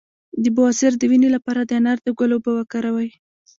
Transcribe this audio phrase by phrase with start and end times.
[0.43, 3.09] د بواسیر د وینې لپاره د انار د ګل اوبه وکاروئ